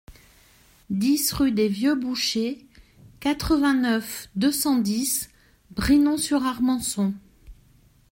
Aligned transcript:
dix 0.89 1.31
rue 1.31 1.51
des 1.51 1.67
Vieux 1.67 1.93
Bouchers, 1.93 2.65
quatre-vingt-neuf, 3.19 4.29
deux 4.35 4.51
cent 4.51 4.77
dix, 4.79 5.29
Brienon-sur-Armançon 5.75 7.13